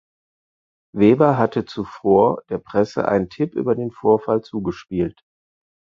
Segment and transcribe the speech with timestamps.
[0.95, 5.21] Weber hatte zuvor der Presse einen Tipp über den Vorfall zugespielt.